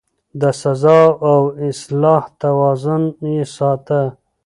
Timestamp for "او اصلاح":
1.31-2.23